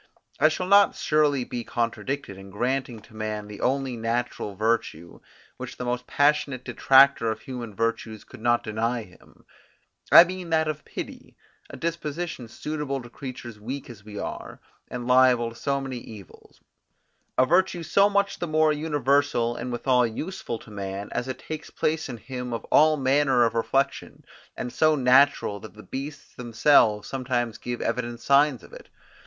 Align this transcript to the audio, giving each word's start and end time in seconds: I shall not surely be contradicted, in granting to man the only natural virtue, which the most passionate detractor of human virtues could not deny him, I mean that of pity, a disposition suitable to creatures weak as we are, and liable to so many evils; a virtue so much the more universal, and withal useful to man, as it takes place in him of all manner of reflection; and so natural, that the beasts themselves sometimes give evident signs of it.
I 0.39 0.49
shall 0.49 0.65
not 0.65 0.95
surely 0.95 1.43
be 1.43 1.63
contradicted, 1.63 2.35
in 2.35 2.49
granting 2.49 3.01
to 3.01 3.15
man 3.15 3.45
the 3.47 3.61
only 3.61 3.95
natural 3.95 4.55
virtue, 4.55 5.19
which 5.57 5.77
the 5.77 5.85
most 5.85 6.07
passionate 6.07 6.65
detractor 6.65 7.29
of 7.29 7.41
human 7.41 7.75
virtues 7.75 8.23
could 8.23 8.41
not 8.41 8.63
deny 8.63 9.03
him, 9.03 9.45
I 10.11 10.23
mean 10.23 10.49
that 10.49 10.67
of 10.67 10.83
pity, 10.85 11.37
a 11.69 11.77
disposition 11.77 12.47
suitable 12.47 12.99
to 13.03 13.11
creatures 13.11 13.59
weak 13.59 13.91
as 13.91 14.03
we 14.03 14.17
are, 14.17 14.59
and 14.89 15.05
liable 15.07 15.51
to 15.51 15.55
so 15.55 15.79
many 15.79 15.99
evils; 15.99 16.59
a 17.37 17.45
virtue 17.45 17.83
so 17.83 18.09
much 18.09 18.39
the 18.39 18.47
more 18.47 18.73
universal, 18.73 19.55
and 19.55 19.71
withal 19.71 20.07
useful 20.07 20.57
to 20.57 20.71
man, 20.71 21.09
as 21.11 21.27
it 21.27 21.37
takes 21.37 21.69
place 21.69 22.09
in 22.09 22.17
him 22.17 22.53
of 22.53 22.65
all 22.71 22.97
manner 22.97 23.45
of 23.45 23.53
reflection; 23.53 24.25
and 24.57 24.73
so 24.73 24.95
natural, 24.95 25.59
that 25.59 25.75
the 25.75 25.83
beasts 25.83 26.33
themselves 26.33 27.07
sometimes 27.07 27.59
give 27.59 27.81
evident 27.83 28.19
signs 28.19 28.63
of 28.63 28.73
it. 28.73 28.89